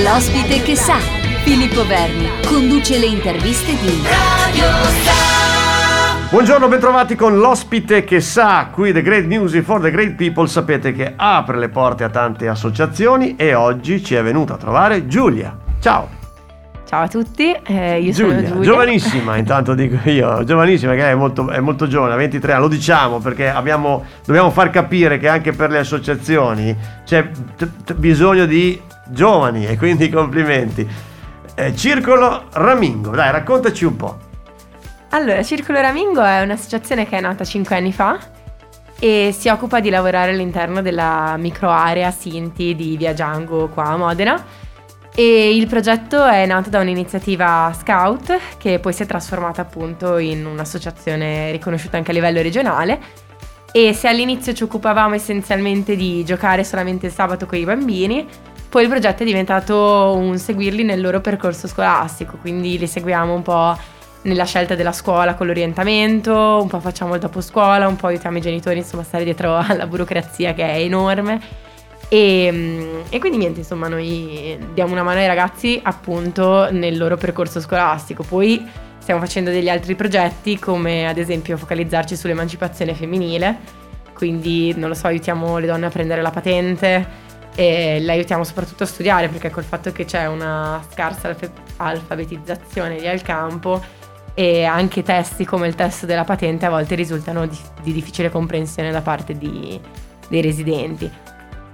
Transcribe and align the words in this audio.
L'ospite 0.00 0.62
che 0.62 0.74
sa, 0.74 0.96
Filippo 1.44 1.86
Verni, 1.86 2.26
conduce 2.46 2.98
le 2.98 3.04
interviste 3.04 3.72
di 3.72 4.02
Radio 4.02 4.64
Sa. 5.04 6.30
Buongiorno, 6.30 6.66
bentrovati 6.66 7.14
con 7.14 7.36
l'ospite 7.36 8.02
che 8.02 8.22
sa, 8.22 8.68
qui 8.72 8.90
The 8.90 9.02
Great 9.02 9.26
Music 9.26 9.62
for 9.62 9.82
the 9.82 9.90
Great 9.90 10.14
People, 10.14 10.48
sapete 10.48 10.94
che 10.94 11.12
apre 11.14 11.58
le 11.58 11.68
porte 11.68 12.04
a 12.04 12.08
tante 12.08 12.48
associazioni 12.48 13.36
e 13.36 13.52
oggi 13.52 14.02
ci 14.02 14.14
è 14.14 14.22
venuta 14.22 14.54
a 14.54 14.56
trovare 14.56 15.06
Giulia. 15.06 15.54
Ciao! 15.78 16.21
Ciao 16.92 17.04
a 17.04 17.08
tutti, 17.08 17.50
eh, 17.50 18.00
io 18.02 18.12
Giulia, 18.12 18.34
sono 18.36 18.48
Giulia. 18.48 18.70
Giovanissima, 18.70 19.38
intanto 19.38 19.72
dico 19.72 19.96
io, 20.10 20.44
giovanissima 20.44 20.92
che 20.92 21.08
è 21.10 21.14
molto, 21.14 21.48
è 21.48 21.58
molto 21.58 21.86
giovane, 21.86 22.16
23 22.16 22.52
anni, 22.52 22.60
lo 22.60 22.68
diciamo 22.68 23.18
perché 23.18 23.48
abbiamo, 23.48 24.04
dobbiamo 24.26 24.50
far 24.50 24.68
capire 24.68 25.16
che 25.16 25.26
anche 25.26 25.52
per 25.52 25.70
le 25.70 25.78
associazioni 25.78 26.76
c'è 27.06 27.30
t- 27.56 27.66
t- 27.82 27.94
bisogno 27.94 28.44
di 28.44 28.78
giovani 29.06 29.64
e 29.64 29.78
quindi 29.78 30.10
complimenti. 30.10 30.86
Eh, 31.54 31.74
Circolo 31.74 32.48
Ramingo, 32.52 33.12
dai 33.12 33.30
raccontaci 33.30 33.86
un 33.86 33.96
po'. 33.96 34.18
Allora, 35.12 35.42
Circolo 35.42 35.80
Ramingo 35.80 36.22
è 36.22 36.42
un'associazione 36.42 37.08
che 37.08 37.16
è 37.16 37.20
nata 37.22 37.42
5 37.42 37.74
anni 37.74 37.92
fa 37.94 38.18
e 38.98 39.34
si 39.34 39.48
occupa 39.48 39.80
di 39.80 39.88
lavorare 39.88 40.32
all'interno 40.32 40.82
della 40.82 41.36
microarea 41.38 42.10
Sinti 42.10 42.74
di 42.74 42.98
Via 42.98 43.14
Giango 43.14 43.68
qua 43.68 43.84
a 43.84 43.96
Modena 43.96 44.44
e 45.14 45.54
il 45.54 45.66
progetto 45.66 46.24
è 46.24 46.46
nato 46.46 46.70
da 46.70 46.80
un'iniziativa 46.80 47.74
scout 47.78 48.38
che 48.56 48.78
poi 48.78 48.94
si 48.94 49.02
è 49.02 49.06
trasformata 49.06 49.60
appunto 49.60 50.16
in 50.16 50.46
un'associazione 50.46 51.50
riconosciuta 51.50 51.98
anche 51.98 52.12
a 52.12 52.14
livello 52.14 52.40
regionale. 52.40 52.98
E 53.72 53.92
se 53.92 54.08
all'inizio 54.08 54.54
ci 54.54 54.62
occupavamo 54.62 55.14
essenzialmente 55.14 55.96
di 55.96 56.24
giocare 56.24 56.64
solamente 56.64 57.06
il 57.06 57.12
sabato 57.12 57.46
con 57.46 57.58
i 57.58 57.64
bambini, 57.64 58.26
poi 58.68 58.84
il 58.84 58.88
progetto 58.88 59.22
è 59.22 59.26
diventato 59.26 60.14
un 60.16 60.38
seguirli 60.38 60.82
nel 60.82 61.00
loro 61.00 61.20
percorso 61.20 61.68
scolastico, 61.68 62.38
quindi 62.38 62.78
li 62.78 62.86
seguiamo 62.86 63.34
un 63.34 63.42
po' 63.42 63.76
nella 64.22 64.44
scelta 64.44 64.74
della 64.74 64.92
scuola 64.92 65.34
con 65.34 65.46
l'orientamento, 65.46 66.58
un 66.62 66.68
po' 66.68 66.80
facciamo 66.80 67.14
il 67.14 67.20
dopo 67.20 67.40
scuola, 67.42 67.86
un 67.86 67.96
po' 67.96 68.06
aiutiamo 68.06 68.38
i 68.38 68.42
genitori 68.42 68.78
insomma 68.78 69.02
a 69.02 69.06
stare 69.06 69.24
dietro 69.24 69.56
alla 69.56 69.86
burocrazia 69.86 70.54
che 70.54 70.64
è 70.66 70.78
enorme 70.78 71.70
e, 72.12 72.50
mm, 72.52 73.00
e, 73.08 73.18
quindi 73.18 73.38
niente, 73.38 73.60
insomma, 73.60 73.88
noi 73.88 74.58
diamo 74.74 74.92
una 74.92 75.02
mano 75.02 75.20
ai 75.20 75.26
ragazzi 75.26 75.80
appunto 75.82 76.70
nel 76.70 76.98
loro 76.98 77.16
percorso 77.16 77.58
scolastico. 77.58 78.22
Poi 78.22 78.62
stiamo 78.98 79.18
facendo 79.18 79.48
degli 79.48 79.70
altri 79.70 79.94
progetti 79.94 80.58
come 80.58 81.08
ad 81.08 81.16
esempio 81.16 81.56
focalizzarci 81.56 82.14
sull'emancipazione 82.14 82.92
femminile, 82.92 83.56
quindi 84.12 84.74
non 84.76 84.90
lo 84.90 84.94
so, 84.94 85.06
aiutiamo 85.06 85.56
le 85.56 85.66
donne 85.66 85.86
a 85.86 85.88
prendere 85.88 86.20
la 86.20 86.28
patente 86.28 87.08
e 87.54 87.98
le 87.98 88.12
aiutiamo 88.12 88.44
soprattutto 88.44 88.82
a 88.82 88.86
studiare 88.86 89.28
perché 89.28 89.48
col 89.48 89.64
fatto 89.64 89.90
che 89.90 90.04
c'è 90.04 90.26
una 90.26 90.84
scarsa 90.90 91.28
alf- 91.28 91.50
alfabetizzazione 91.78 92.98
lì 92.98 93.08
al 93.08 93.22
campo 93.22 93.82
e 94.34 94.64
anche 94.64 95.02
testi 95.02 95.46
come 95.46 95.66
il 95.66 95.74
testo 95.74 96.04
della 96.04 96.24
patente 96.24 96.66
a 96.66 96.70
volte 96.70 96.94
risultano 96.94 97.46
di, 97.46 97.58
di 97.82 97.94
difficile 97.94 98.28
comprensione 98.28 98.90
da 98.90 99.00
parte 99.00 99.38
di, 99.38 99.80
dei 100.28 100.42
residenti. 100.42 101.10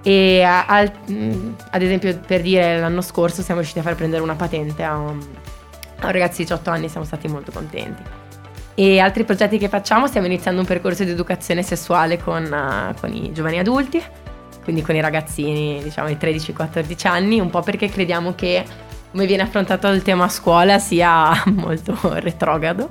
E 0.03 0.43
al, 0.43 0.91
mm, 1.11 1.53
ad 1.71 1.83
esempio, 1.83 2.19
per 2.19 2.43
dire, 2.43 2.79
l'anno 2.79 3.01
scorso 3.01 3.43
siamo 3.43 3.61
riusciti 3.61 3.81
a 3.81 3.83
far 3.83 3.95
prendere 3.95 4.23
una 4.23 4.35
patente 4.35 4.83
a 4.83 4.97
un, 4.97 5.21
a 6.01 6.07
un 6.07 6.13
ragazzo 6.13 6.37
di 6.37 6.43
18 6.45 6.71
anni, 6.71 6.89
siamo 6.89 7.05
stati 7.07 7.29
molto 7.29 7.51
contenti. 7.53 8.03
E 8.75 9.01
altri 9.01 9.25
progetti 9.25 9.59
che 9.59 9.69
facciamo, 9.69 10.07
stiamo 10.07 10.27
iniziando 10.29 10.61
un 10.61 10.67
percorso 10.67 11.03
di 11.03 11.11
educazione 11.11 11.63
sessuale 11.63 12.19
con, 12.19 12.45
uh, 12.45 12.95
con 13.01 13.13
i 13.13 13.33
giovani 13.33 13.59
adulti, 13.59 14.01
quindi 14.63 14.83
con 14.83 14.95
i 14.95 15.01
ragazzini, 15.01 15.83
diciamo, 15.83 16.07
di 16.09 16.15
13-14 16.15 17.09
anni, 17.09 17.41
un 17.41 17.51
po' 17.51 17.61
perché 17.61 17.89
crediamo 17.89 18.35
che 18.35 18.65
come 19.11 19.27
viene 19.27 19.43
affrontato 19.43 19.89
il 19.89 20.03
tema 20.03 20.25
a 20.25 20.29
scuola 20.29 20.79
sia 20.79 21.43
molto 21.51 21.99
retrogrado 22.21 22.91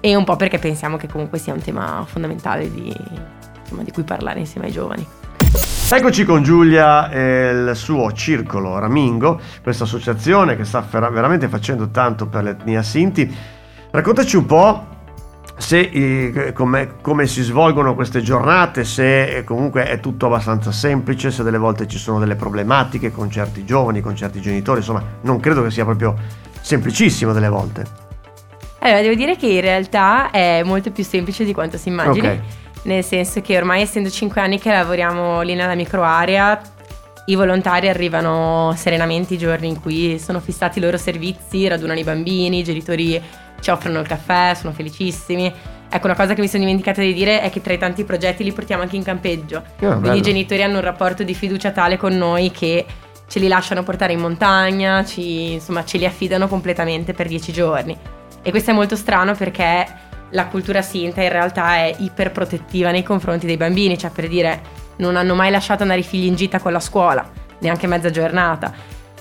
e 0.00 0.14
un 0.14 0.24
po' 0.24 0.36
perché 0.36 0.58
pensiamo 0.58 0.96
che 0.96 1.08
comunque 1.08 1.38
sia 1.38 1.52
un 1.52 1.60
tema 1.60 2.04
fondamentale 2.06 2.70
di, 2.70 2.94
insomma, 3.62 3.82
di 3.82 3.90
cui 3.90 4.04
parlare 4.04 4.38
insieme 4.38 4.66
ai 4.66 4.72
giovani. 4.72 5.06
Eccoci 5.88 6.24
con 6.24 6.42
Giulia 6.42 7.08
e 7.10 7.50
il 7.50 7.76
suo 7.76 8.12
circolo 8.12 8.76
Ramingo, 8.78 9.40
questa 9.62 9.84
associazione 9.84 10.56
che 10.56 10.64
sta 10.64 10.80
veramente 10.90 11.48
facendo 11.48 11.88
tanto 11.90 12.26
per 12.26 12.42
l'etnia 12.42 12.82
Sinti. 12.82 13.34
Raccontaci 13.92 14.36
un 14.36 14.46
po' 14.46 14.86
se, 15.56 16.52
come, 16.54 16.96
come, 17.00 17.26
si 17.26 17.40
svolgono 17.42 17.94
queste 17.94 18.20
giornate, 18.20 18.84
se 18.84 19.42
comunque 19.46 19.86
è 19.86 20.00
tutto 20.00 20.26
abbastanza 20.26 20.72
semplice, 20.72 21.30
se 21.30 21.44
delle 21.44 21.56
volte 21.56 21.86
ci 21.86 21.98
sono 21.98 22.18
delle 22.18 22.34
problematiche 22.34 23.12
con 23.12 23.30
certi 23.30 23.64
giovani, 23.64 24.00
con 24.00 24.14
certi 24.14 24.40
genitori, 24.40 24.80
insomma 24.80 25.02
non 25.22 25.38
credo 25.38 25.62
che 25.62 25.70
sia 25.70 25.84
proprio 25.84 26.14
semplicissimo 26.60 27.32
delle 27.32 27.48
volte. 27.48 27.84
Allora, 28.80 29.00
devo 29.00 29.14
dire 29.14 29.36
che 29.36 29.46
in 29.46 29.60
realtà 29.62 30.30
è 30.30 30.62
molto 30.64 30.90
più 30.90 31.04
semplice 31.04 31.44
di 31.44 31.54
quanto 31.54 31.78
si 31.78 31.88
immagini. 31.88 32.26
Okay 32.26 32.64
nel 32.86 33.04
senso 33.04 33.40
che 33.40 33.56
ormai 33.56 33.82
essendo 33.82 34.08
5 34.08 34.40
anni 34.40 34.58
che 34.58 34.70
lavoriamo 34.70 35.42
lì 35.42 35.54
nella 35.54 35.74
microarea, 35.74 36.60
i 37.26 37.34
volontari 37.34 37.88
arrivano 37.88 38.72
serenamente 38.76 39.34
i 39.34 39.38
giorni 39.38 39.66
in 39.68 39.80
cui 39.80 40.18
sono 40.18 40.40
fissati 40.40 40.78
i 40.78 40.82
loro 40.82 40.96
servizi, 40.96 41.66
radunano 41.66 41.98
i 41.98 42.04
bambini, 42.04 42.60
i 42.60 42.64
genitori 42.64 43.20
ci 43.60 43.70
offrono 43.70 44.00
il 44.00 44.06
caffè, 44.06 44.54
sono 44.54 44.72
felicissimi. 44.72 45.52
Ecco, 45.88 46.06
una 46.06 46.14
cosa 46.14 46.34
che 46.34 46.40
mi 46.40 46.48
sono 46.48 46.64
dimenticata 46.64 47.00
di 47.00 47.12
dire 47.12 47.40
è 47.40 47.50
che 47.50 47.60
tra 47.60 47.72
i 47.72 47.78
tanti 47.78 48.04
progetti 48.04 48.44
li 48.44 48.52
portiamo 48.52 48.82
anche 48.82 48.96
in 48.96 49.02
campeggio. 49.02 49.58
Oh, 49.58 49.74
Quindi 49.78 50.00
bello. 50.00 50.14
i 50.16 50.22
genitori 50.22 50.62
hanno 50.62 50.76
un 50.76 50.84
rapporto 50.84 51.24
di 51.24 51.34
fiducia 51.34 51.72
tale 51.72 51.96
con 51.96 52.16
noi 52.16 52.50
che 52.52 52.84
ce 53.28 53.38
li 53.40 53.48
lasciano 53.48 53.82
portare 53.82 54.12
in 54.12 54.20
montagna, 54.20 55.04
ci, 55.04 55.54
insomma 55.54 55.84
ce 55.84 55.98
li 55.98 56.06
affidano 56.06 56.46
completamente 56.46 57.12
per 57.12 57.26
dieci 57.26 57.52
giorni. 57.52 57.96
E 58.42 58.50
questo 58.50 58.70
è 58.70 58.74
molto 58.74 58.94
strano 58.94 59.34
perché 59.34 59.84
la 60.30 60.46
cultura 60.46 60.82
sinta 60.82 61.22
in 61.22 61.28
realtà 61.28 61.76
è 61.76 61.94
iperprotettiva 61.98 62.90
nei 62.90 63.02
confronti 63.02 63.46
dei 63.46 63.56
bambini, 63.56 63.96
cioè 63.96 64.10
per 64.10 64.28
dire 64.28 64.84
non 64.96 65.16
hanno 65.16 65.34
mai 65.34 65.50
lasciato 65.50 65.82
andare 65.82 66.00
i 66.00 66.04
figli 66.04 66.26
in 66.26 66.34
gita 66.34 66.58
con 66.58 66.72
la 66.72 66.80
scuola, 66.80 67.28
neanche 67.60 67.86
mezza 67.86 68.10
giornata. 68.10 68.72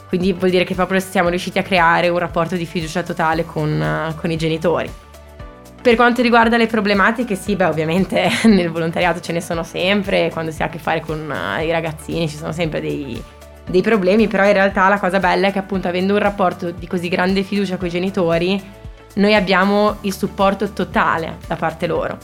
Quindi 0.08 0.34
vuol 0.34 0.50
dire 0.50 0.64
che 0.64 0.76
proprio 0.76 1.00
siamo 1.00 1.30
riusciti 1.30 1.60
a 1.60 1.64
creare 1.64 2.10
un 2.10 2.20
rapporto 2.20 2.56
di 2.56 2.66
fiducia 2.66 3.04
totale 3.04 3.46
con, 3.46 4.10
uh, 4.10 4.16
con 4.16 4.32
i 4.32 4.38
genitori. 4.38 4.90
Per 5.82 5.96
quanto 5.96 6.22
riguarda 6.22 6.58
le 6.58 6.68
problematiche, 6.68 7.36
sì, 7.36 7.56
beh, 7.56 7.66
ovviamente 7.66 8.28
nel 8.46 8.72
volontariato 8.72 9.20
ce 9.20 9.34
ne 9.34 9.42
sono 9.42 9.64
sempre, 9.64 10.30
quando 10.32 10.52
si 10.52 10.64
ha 10.64 10.66
a 10.66 10.70
che 10.70 10.80
fare 10.80 11.02
con 11.02 11.30
uh, 11.30 11.62
i 11.62 11.72
ragazzini 11.72 12.30
ci 12.30 12.38
sono 12.38 12.52
sempre 12.52 12.82
dei, 12.82 13.22
dei 13.68 13.82
problemi, 13.82 14.28
però 14.28 14.46
in 14.46 14.54
realtà 14.54 14.88
la 14.88 15.00
cosa 15.00 15.20
bella 15.20 15.48
è 15.48 15.52
che 15.52 15.60
appunto 15.60 15.88
avendo 15.88 16.14
un 16.14 16.20
rapporto 16.20 16.72
di 16.72 16.88
così 16.88 17.08
grande 17.08 17.44
fiducia 17.44 17.78
con 17.78 17.88
i 17.88 17.92
genitori, 17.92 18.62
noi 19.16 19.36
abbiamo 19.36 19.98
il 20.02 20.14
supporto 20.14 20.72
totale 20.72 21.38
da 21.48 21.56
parte 21.56 21.88
loro. 21.88 22.18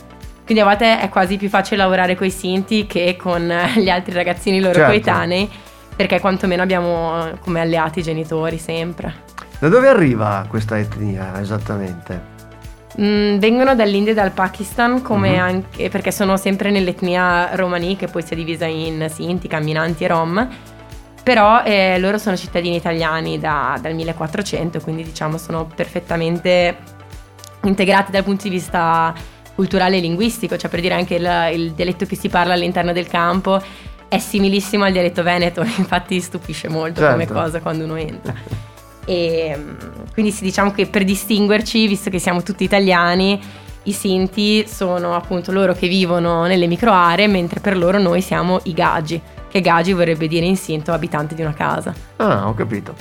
Quindi 0.44 0.62
a 0.64 0.66
volte 0.66 1.00
è 1.00 1.10
quasi 1.10 1.38
più 1.38 1.50
facile 1.50 1.78
lavorare 1.78 2.16
con 2.16 2.28
i 2.28 2.32
Sinti 2.32 2.86
che 2.86 3.16
con 3.18 3.42
gli 3.78 3.90
altri 3.90 4.14
ragazzini 4.14 4.60
loro 4.60 4.74
certo. 4.74 4.90
coetanei, 4.90 5.50
perché 5.96 6.20
quantomeno 6.20 6.62
abbiamo 6.62 7.30
come 7.40 7.62
alleati 7.62 8.00
i 8.00 8.04
genitori 8.04 8.58
sempre. 8.58 9.30
Da 9.60 9.70
dove 9.70 9.88
arriva 9.88 10.46
questa 10.50 10.78
etnia 10.78 11.40
esattamente? 11.40 12.30
Mm, 13.00 13.38
vengono 13.38 13.74
dall'India 13.76 14.12
e 14.12 14.16
dal 14.16 14.32
Pakistan, 14.32 15.02
come 15.02 15.34
uh-huh. 15.34 15.40
anche 15.40 15.90
perché 15.90 16.12
sono 16.12 16.36
sempre 16.36 16.72
nell'etnia 16.72 17.56
romani, 17.56 17.96
che 17.96 18.08
poi 18.08 18.22
si 18.22 18.34
è 18.34 18.36
divisa 18.36 18.66
in 18.66 19.08
Sinti, 19.10 19.48
camminanti 19.48 20.04
e 20.04 20.08
Rom 20.08 20.50
però 21.24 21.64
eh, 21.64 22.00
loro 22.00 22.18
sono 22.18 22.36
cittadini 22.36 22.76
italiani 22.76 23.40
da, 23.40 23.78
dal 23.82 23.94
1400, 23.94 24.80
quindi 24.80 25.04
diciamo 25.04 25.38
sono 25.38 25.66
perfettamente 25.66 26.78
integrati 27.64 28.12
dal 28.12 28.24
punto 28.24 28.44
di 28.44 28.50
vista 28.50 29.14
culturale 29.54 29.98
e 29.98 30.00
linguistico, 30.00 30.58
cioè 30.58 30.70
per 30.70 30.82
dire 30.82 30.96
anche 30.96 31.16
il, 31.16 31.50
il 31.54 31.72
dialetto 31.74 32.06
che 32.06 32.16
si 32.16 32.30
parla 32.30 32.54
all'interno 32.54 32.92
del 32.94 33.08
campo 33.08 33.62
è 34.08 34.18
similissimo 34.18 34.84
al 34.84 34.92
dialetto 34.92 35.24
veneto, 35.24 35.62
infatti 35.78 36.20
stupisce 36.20 36.68
molto 36.68 37.02
certo. 37.02 37.14
come 37.14 37.28
cosa 37.28 37.62
quando 37.62 37.84
uno 37.84 37.96
entra. 37.96 38.34
E, 39.06 39.58
quindi 40.14 40.32
sì, 40.32 40.44
diciamo 40.44 40.72
che 40.72 40.88
per 40.88 41.04
distinguerci, 41.04 41.88
visto 41.88 42.10
che 42.10 42.20
siamo 42.20 42.44
tutti 42.44 42.64
italiani, 42.64 43.40
i 43.84 43.92
Sinti 43.94 44.68
sono 44.68 45.16
appunto 45.16 45.52
loro 45.52 45.74
che 45.74 45.88
vivono 45.88 46.46
nelle 46.46 46.68
microaree, 46.68 47.28
mentre 47.28 47.60
per 47.60 47.78
loro 47.78 48.00
noi 48.00 48.22
siamo 48.22 48.60
i 48.64 48.74
Gagi 48.74 49.22
che 49.52 49.62
Gagi 49.62 49.92
vorrebbe 49.94 50.28
dire 50.28 50.46
in 50.46 50.56
sinto 50.56 50.94
abitante 50.94 51.36
di 51.36 51.42
una 51.42 51.54
casa. 51.54 51.94
Ah, 52.16 52.48
ho 52.48 52.54
capito. 52.54 52.96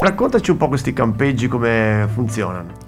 Raccontaci 0.00 0.50
un 0.50 0.56
po' 0.58 0.68
questi 0.68 0.92
campeggi 0.92 1.48
come 1.48 2.06
funzionano. 2.12 2.86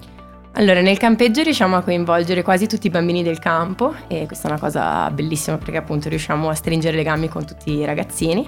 Allora, 0.55 0.81
nel 0.81 0.99
campeggio 0.99 1.43
riusciamo 1.43 1.77
a 1.77 1.81
coinvolgere 1.81 2.43
quasi 2.43 2.67
tutti 2.67 2.89
i 2.89 2.91
bambini 2.91 3.23
del 3.23 3.39
campo 3.39 3.95
e 4.09 4.27
questa 4.27 4.49
è 4.49 4.51
una 4.51 4.61
cosa 4.61 5.09
bellissima 5.11 5.57
perché 5.57 5.79
appunto 5.79 6.09
riusciamo 6.09 6.49
a 6.49 6.55
stringere 6.55 6.97
legami 6.97 7.29
con 7.29 7.47
tutti 7.47 7.73
i 7.73 7.85
ragazzini. 7.85 8.47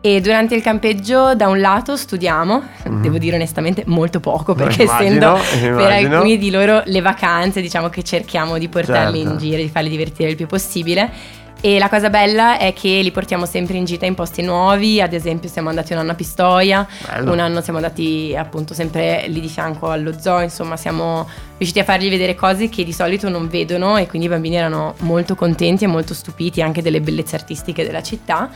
E 0.00 0.20
durante 0.20 0.54
il 0.54 0.62
campeggio 0.62 1.34
da 1.34 1.48
un 1.48 1.58
lato 1.60 1.96
studiamo, 1.96 2.62
mm. 2.88 3.02
devo 3.02 3.18
dire 3.18 3.34
onestamente 3.34 3.82
molto 3.86 4.20
poco 4.20 4.54
perché 4.54 4.84
immagino, 4.84 5.04
essendo 5.04 5.26
immagino. 5.36 5.76
per 5.76 5.90
alcuni 5.90 6.38
di 6.38 6.50
loro 6.50 6.82
le 6.84 7.00
vacanze 7.00 7.60
diciamo 7.60 7.88
che 7.88 8.04
cerchiamo 8.04 8.58
di 8.58 8.68
portarli 8.68 9.18
certo. 9.18 9.32
in 9.32 9.38
giro, 9.38 9.56
di 9.56 9.68
farli 9.68 9.88
divertire 9.88 10.30
il 10.30 10.36
più 10.36 10.46
possibile 10.46 11.10
E 11.60 11.80
la 11.80 11.88
cosa 11.88 12.08
bella 12.08 12.56
è 12.56 12.72
che 12.72 13.00
li 13.02 13.10
portiamo 13.10 13.44
sempre 13.44 13.76
in 13.76 13.84
gita 13.84 14.06
in 14.06 14.14
posti 14.14 14.42
nuovi, 14.42 15.00
ad 15.00 15.12
esempio 15.12 15.48
siamo 15.48 15.68
andati 15.68 15.92
un 15.92 15.98
anno 15.98 16.12
a 16.12 16.14
Pistoia, 16.14 16.86
Bello. 17.04 17.32
un 17.32 17.40
anno 17.40 17.60
siamo 17.60 17.80
andati 17.80 18.32
appunto 18.38 18.74
sempre 18.74 19.24
lì 19.26 19.40
di 19.40 19.48
fianco 19.48 19.90
allo 19.90 20.16
zoo, 20.20 20.40
insomma 20.40 20.76
siamo 20.76 21.28
riusciti 21.56 21.80
a 21.80 21.84
fargli 21.84 22.08
vedere 22.08 22.36
cose 22.36 22.68
che 22.68 22.84
di 22.84 22.92
solito 22.92 23.28
non 23.28 23.48
vedono 23.48 23.96
e 23.96 24.06
quindi 24.06 24.28
i 24.28 24.30
bambini 24.30 24.54
erano 24.54 24.94
molto 25.00 25.34
contenti 25.34 25.82
e 25.82 25.88
molto 25.88 26.14
stupiti 26.14 26.62
anche 26.62 26.80
delle 26.80 27.00
bellezze 27.00 27.34
artistiche 27.34 27.84
della 27.84 28.02
città. 28.02 28.48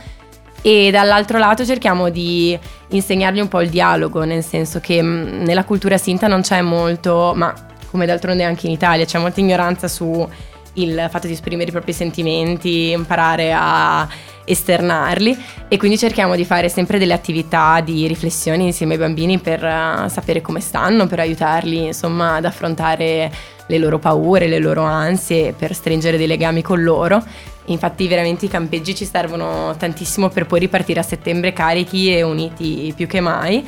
E 0.61 0.89
dall'altro 0.89 1.37
lato 1.39 1.65
cerchiamo 1.65 2.07
di 2.07 2.57
insegnargli 2.91 3.41
un 3.41 3.49
po' 3.49 3.59
il 3.59 3.69
dialogo, 3.69 4.23
nel 4.23 4.45
senso 4.45 4.79
che 4.79 5.03
mm, 5.03 5.43
nella 5.43 5.65
cultura 5.65 5.97
sinta 5.97 6.27
non 6.27 6.39
c'è 6.39 6.61
molto, 6.61 7.33
ma 7.35 7.53
come 7.91 8.05
d'altronde 8.05 8.45
anche 8.45 8.67
in 8.67 8.71
Italia, 8.71 9.03
c'è 9.03 9.19
molta 9.19 9.41
ignoranza 9.41 9.89
su 9.89 10.25
il 10.73 11.07
fatto 11.09 11.27
di 11.27 11.33
esprimere 11.33 11.69
i 11.69 11.71
propri 11.71 11.93
sentimenti, 11.93 12.91
imparare 12.91 13.53
a 13.53 14.07
esternarli 14.45 15.37
e 15.67 15.77
quindi 15.77 15.97
cerchiamo 15.97 16.35
di 16.35 16.43
fare 16.43 16.67
sempre 16.67 16.97
delle 16.99 17.13
attività 17.13 17.79
di 17.81 18.07
riflessione 18.07 18.63
insieme 18.63 18.93
ai 18.93 18.99
bambini 18.99 19.39
per 19.39 19.63
uh, 19.63 20.09
sapere 20.09 20.41
come 20.41 20.59
stanno, 20.59 21.07
per 21.07 21.19
aiutarli 21.19 21.85
insomma 21.85 22.35
ad 22.35 22.45
affrontare 22.45 23.31
le 23.65 23.77
loro 23.77 23.99
paure, 23.99 24.47
le 24.47 24.59
loro 24.59 24.83
ansie, 24.83 25.53
per 25.53 25.73
stringere 25.73 26.17
dei 26.17 26.27
legami 26.27 26.61
con 26.61 26.83
loro. 26.83 27.23
Infatti 27.67 28.07
veramente 28.07 28.45
i 28.45 28.49
campeggi 28.49 28.93
ci 28.93 29.05
servono 29.05 29.73
tantissimo 29.77 30.27
per 30.27 30.45
poi 30.45 30.59
ripartire 30.59 30.99
a 30.99 31.03
settembre 31.03 31.53
carichi 31.53 32.13
e 32.13 32.21
uniti 32.21 32.91
più 32.93 33.07
che 33.07 33.21
mai 33.21 33.65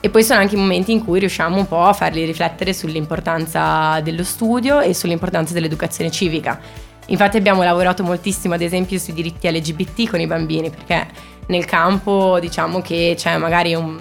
e 0.00 0.10
poi 0.10 0.22
sono 0.22 0.40
anche 0.40 0.54
i 0.54 0.58
momenti 0.58 0.92
in 0.92 1.04
cui 1.04 1.18
riusciamo 1.18 1.56
un 1.56 1.66
po' 1.66 1.82
a 1.82 1.92
farli 1.92 2.24
riflettere 2.24 2.72
sull'importanza 2.72 4.00
dello 4.00 4.22
studio 4.22 4.80
e 4.80 4.94
sull'importanza 4.94 5.52
dell'educazione 5.52 6.10
civica. 6.10 6.60
Infatti 7.06 7.36
abbiamo 7.36 7.62
lavorato 7.62 8.02
moltissimo 8.02 8.54
ad 8.54 8.60
esempio 8.60 8.98
sui 8.98 9.12
diritti 9.12 9.50
LGBT 9.50 10.08
con 10.08 10.20
i 10.20 10.26
bambini 10.26 10.70
perché 10.70 11.06
nel 11.46 11.64
campo 11.64 12.38
diciamo 12.38 12.80
che 12.80 13.14
c'è 13.16 13.36
magari 13.38 13.74
un, 13.74 13.98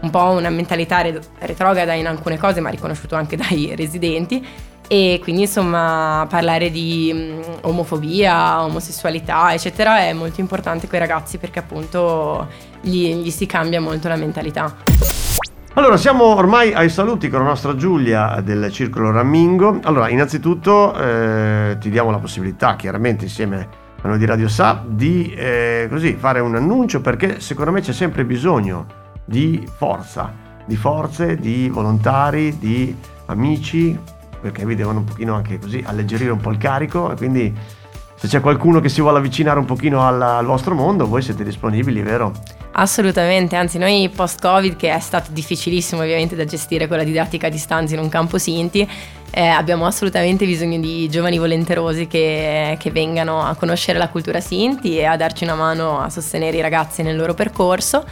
un 0.00 0.10
po' 0.10 0.30
una 0.30 0.50
mentalità 0.50 1.02
retrograda 1.38 1.92
in 1.92 2.06
alcune 2.06 2.38
cose 2.38 2.60
ma 2.60 2.70
riconosciuto 2.70 3.14
anche 3.14 3.36
dai 3.36 3.74
residenti 3.76 4.44
e 4.90 5.20
quindi 5.22 5.42
insomma 5.42 6.26
parlare 6.30 6.70
di 6.70 7.10
um, 7.12 7.42
omofobia, 7.60 8.64
omosessualità 8.64 9.52
eccetera 9.52 10.00
è 10.00 10.14
molto 10.14 10.40
importante 10.40 10.86
con 10.86 10.96
i 10.96 11.00
ragazzi 11.00 11.36
perché 11.36 11.58
appunto 11.58 12.48
gli, 12.80 13.14
gli 13.16 13.30
si 13.30 13.44
cambia 13.44 13.82
molto 13.82 14.08
la 14.08 14.16
mentalità. 14.16 14.74
Allora, 15.78 15.96
siamo 15.96 16.24
ormai 16.34 16.72
ai 16.72 16.90
saluti 16.90 17.28
con 17.28 17.38
la 17.38 17.44
nostra 17.44 17.76
Giulia 17.76 18.40
del 18.40 18.68
Circolo 18.72 19.12
Rammingo. 19.12 19.78
Allora, 19.84 20.08
innanzitutto 20.08 20.92
eh, 20.92 21.76
ti 21.78 21.88
diamo 21.88 22.10
la 22.10 22.18
possibilità, 22.18 22.74
chiaramente 22.74 23.26
insieme 23.26 23.68
a 24.02 24.08
noi 24.08 24.18
di 24.18 24.26
Radio 24.26 24.48
Sa, 24.48 24.82
di 24.84 25.32
eh, 25.32 25.86
così, 25.88 26.14
fare 26.14 26.40
un 26.40 26.56
annuncio 26.56 27.00
perché 27.00 27.38
secondo 27.38 27.70
me 27.70 27.80
c'è 27.80 27.92
sempre 27.92 28.24
bisogno 28.24 28.86
di 29.24 29.64
forza, 29.76 30.34
di 30.66 30.74
forze, 30.74 31.36
di 31.36 31.68
volontari, 31.68 32.58
di 32.58 32.92
amici, 33.26 33.96
perché 34.40 34.66
vi 34.66 34.74
devono 34.74 34.98
un 34.98 35.04
pochino 35.04 35.36
anche 35.36 35.60
così 35.60 35.80
alleggerire 35.86 36.32
un 36.32 36.40
po' 36.40 36.50
il 36.50 36.58
carico 36.58 37.12
e 37.12 37.14
quindi 37.14 37.54
se 38.18 38.26
c'è 38.26 38.40
qualcuno 38.40 38.80
che 38.80 38.88
si 38.88 39.00
vuole 39.00 39.18
avvicinare 39.18 39.60
un 39.60 39.64
pochino 39.64 40.04
al, 40.04 40.20
al 40.20 40.44
vostro 40.44 40.74
mondo, 40.74 41.06
voi 41.06 41.22
siete 41.22 41.44
disponibili, 41.44 42.02
vero? 42.02 42.32
Assolutamente, 42.72 43.54
anzi 43.54 43.78
noi 43.78 44.10
post-Covid, 44.12 44.74
che 44.74 44.92
è 44.92 44.98
stato 44.98 45.30
difficilissimo 45.30 46.02
ovviamente 46.02 46.34
da 46.34 46.44
gestire 46.44 46.88
con 46.88 46.96
la 46.96 47.04
didattica 47.04 47.46
a 47.46 47.50
distanza 47.50 47.94
in 47.94 48.00
un 48.00 48.08
campo 48.08 48.36
Sinti, 48.36 48.88
eh, 49.30 49.46
abbiamo 49.46 49.86
assolutamente 49.86 50.46
bisogno 50.46 50.80
di 50.80 51.08
giovani 51.08 51.38
volenterosi 51.38 52.08
che, 52.08 52.76
che, 52.78 52.90
vengano 52.90 53.40
a 53.40 53.54
conoscere 53.54 53.98
la 53.98 54.08
cultura 54.08 54.40
Sinti 54.40 54.98
e 54.98 55.04
a 55.04 55.16
darci 55.16 55.44
una 55.44 55.54
mano 55.54 56.00
a 56.00 56.10
sostenere 56.10 56.56
i 56.56 56.60
ragazzi 56.60 57.02
nel 57.02 57.16
loro 57.16 57.34
percorso 57.34 58.04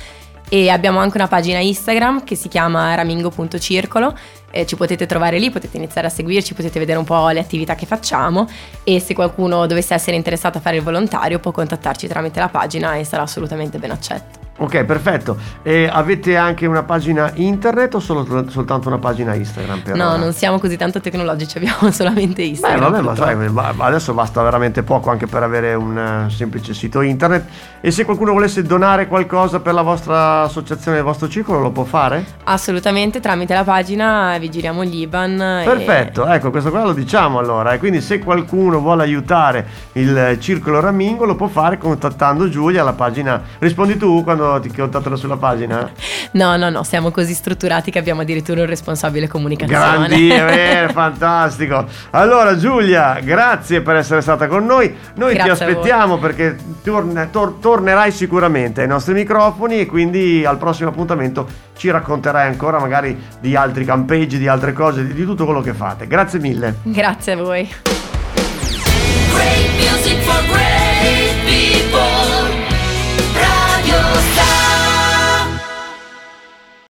e 0.48 0.68
abbiamo 0.68 0.98
anche 0.98 1.16
una 1.16 1.28
pagina 1.28 1.58
Instagram 1.58 2.24
che 2.24 2.36
si 2.36 2.48
chiama 2.48 2.94
ramingo.circolo 2.94 4.14
eh, 4.50 4.64
ci 4.64 4.76
potete 4.76 5.06
trovare 5.06 5.38
lì, 5.38 5.50
potete 5.50 5.76
iniziare 5.76 6.06
a 6.06 6.10
seguirci, 6.10 6.54
potete 6.54 6.78
vedere 6.78 6.98
un 6.98 7.04
po' 7.04 7.28
le 7.28 7.40
attività 7.40 7.74
che 7.74 7.84
facciamo 7.84 8.48
e 8.84 9.00
se 9.00 9.14
qualcuno 9.14 9.66
dovesse 9.66 9.94
essere 9.94 10.16
interessato 10.16 10.58
a 10.58 10.60
fare 10.60 10.76
il 10.76 10.82
volontario 10.82 11.38
può 11.38 11.50
contattarci 11.50 12.06
tramite 12.06 12.40
la 12.40 12.48
pagina 12.48 12.94
e 12.94 13.04
sarà 13.04 13.22
assolutamente 13.22 13.78
ben 13.78 13.90
accetto. 13.90 14.45
Ok, 14.58 14.84
perfetto. 14.84 15.36
E 15.62 15.88
avete 15.90 16.36
anche 16.36 16.64
una 16.64 16.82
pagina 16.82 17.30
internet 17.34 17.94
o 17.94 18.00
solo, 18.00 18.24
soltanto 18.48 18.88
una 18.88 18.98
pagina 18.98 19.34
Instagram? 19.34 19.82
no, 19.94 20.08
ora? 20.08 20.16
non 20.16 20.32
siamo 20.32 20.58
così 20.58 20.78
tanto 20.78 20.98
tecnologici, 21.00 21.58
abbiamo 21.58 21.90
solamente 21.92 22.42
Instagram. 22.42 22.90
Beh, 22.90 23.02
vabbè, 23.02 23.02
ma 23.02 23.14
sai, 23.14 23.86
adesso 23.86 24.14
basta 24.14 24.42
veramente 24.42 24.82
poco 24.82 25.10
anche 25.10 25.26
per 25.26 25.42
avere 25.42 25.74
un 25.74 26.24
uh, 26.26 26.30
semplice 26.30 26.72
sito 26.72 27.02
internet. 27.02 27.44
E 27.82 27.90
se 27.90 28.06
qualcuno 28.06 28.32
volesse 28.32 28.62
donare 28.62 29.08
qualcosa 29.08 29.60
per 29.60 29.74
la 29.74 29.82
vostra 29.82 30.42
associazione, 30.42 30.98
il 30.98 31.04
vostro 31.04 31.28
circolo, 31.28 31.60
lo 31.60 31.70
può 31.70 31.84
fare? 31.84 32.24
Assolutamente, 32.44 33.20
tramite 33.20 33.52
la 33.52 33.64
pagina 33.64 34.38
vi 34.38 34.50
giriamo 34.50 34.80
l'IBAN. 34.80 35.62
Perfetto, 35.64 36.26
e... 36.26 36.34
ecco, 36.34 36.50
questo 36.50 36.70
qua 36.70 36.82
lo 36.82 36.94
diciamo 36.94 37.38
allora. 37.38 37.74
E 37.74 37.78
quindi 37.78 38.00
se 38.00 38.20
qualcuno 38.20 38.80
vuole 38.80 39.02
aiutare 39.02 39.66
il 39.92 40.38
circolo 40.40 40.80
Ramingo, 40.80 41.26
lo 41.26 41.34
può 41.34 41.48
fare 41.48 41.76
contattando 41.76 42.48
Giulia 42.48 42.80
alla 42.80 42.94
pagina. 42.94 43.42
Rispondi 43.58 43.98
tu 43.98 44.24
quando 44.24 44.45
ti 44.60 44.72
contattano 44.72 45.16
sulla 45.16 45.36
pagina? 45.36 45.90
No, 46.32 46.56
no, 46.56 46.70
no, 46.70 46.82
siamo 46.82 47.10
così 47.10 47.34
strutturati 47.34 47.90
che 47.90 47.98
abbiamo 47.98 48.22
addirittura 48.22 48.60
un 48.60 48.66
responsabile 48.66 49.28
comunicazione. 49.28 50.08
Grandi, 50.08 50.28
è 50.30 50.88
fantastico. 50.92 51.84
Allora 52.10 52.56
Giulia, 52.56 53.18
grazie 53.22 53.80
per 53.80 53.96
essere 53.96 54.20
stata 54.20 54.46
con 54.46 54.64
noi. 54.64 54.94
Noi 55.14 55.34
grazie 55.34 55.54
ti 55.54 55.62
aspettiamo 55.62 56.18
perché 56.18 56.56
torne, 56.82 57.30
tor- 57.30 57.58
tornerai 57.60 58.10
sicuramente 58.10 58.82
ai 58.82 58.88
nostri 58.88 59.14
microfoni 59.14 59.80
e 59.80 59.86
quindi 59.86 60.44
al 60.44 60.58
prossimo 60.58 60.90
appuntamento 60.90 61.46
ci 61.76 61.90
racconterai 61.90 62.46
ancora 62.48 62.78
magari 62.78 63.16
di 63.40 63.54
altri 63.56 63.84
campeggi, 63.84 64.38
di 64.38 64.48
altre 64.48 64.72
cose, 64.72 65.06
di, 65.06 65.14
di 65.14 65.24
tutto 65.24 65.44
quello 65.44 65.60
che 65.60 65.74
fate. 65.74 66.06
Grazie 66.06 66.38
mille. 66.38 66.76
Grazie 66.82 67.32
a 67.32 67.36
voi. 67.36 67.68
Great 69.32 69.70
music 69.78 70.20
for 70.22 70.42
great. 70.46 70.85